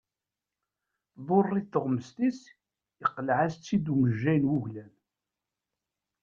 Tḍurr-it 1.15 1.67
tuɣmest-is, 1.73 2.39
yeqleɛ-as-tt-id 3.01 3.85
umejjay 3.93 4.37
n 4.39 4.49
wuglan. 4.49 4.91